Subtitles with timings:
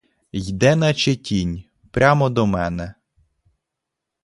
[0.31, 2.93] Йде наче тінь, прямо до мене.